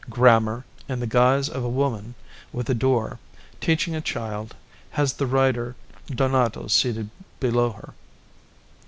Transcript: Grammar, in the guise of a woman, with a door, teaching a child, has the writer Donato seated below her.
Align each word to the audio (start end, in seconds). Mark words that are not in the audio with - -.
Grammar, 0.09 0.65
in 0.89 0.99
the 0.99 1.05
guise 1.05 1.47
of 1.47 1.63
a 1.63 1.69
woman, 1.69 2.15
with 2.51 2.67
a 2.71 2.73
door, 2.73 3.19
teaching 3.59 3.93
a 3.95 4.01
child, 4.01 4.55
has 4.89 5.13
the 5.13 5.27
writer 5.27 5.75
Donato 6.07 6.65
seated 6.65 7.11
below 7.39 7.73
her. 7.73 7.93